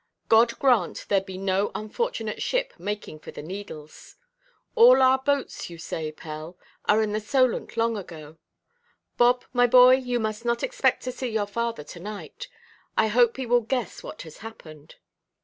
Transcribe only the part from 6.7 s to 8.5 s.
are in the Solent long ago.